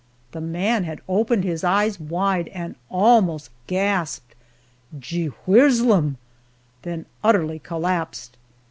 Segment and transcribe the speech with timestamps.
[0.31, 4.33] The man had opened his eyes wide, and almost gasped
[4.97, 6.15] "Gee rew s'lum!"
[6.81, 8.35] then utterly collapsed.